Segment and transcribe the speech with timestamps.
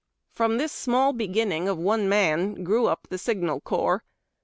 [0.31, 4.03] From this small beginning of one man grew up the Signal Corps.